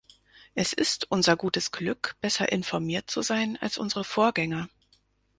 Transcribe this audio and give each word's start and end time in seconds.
Es 0.55 0.73
ist 0.73 1.11
unser 1.11 1.37
gutes 1.37 1.69
Glück, 1.71 2.15
besser 2.21 2.51
informiert 2.51 3.11
zu 3.11 3.21
sein 3.21 3.55
als 3.61 3.77
unsere 3.77 4.03
Vorgänger. 4.03 4.67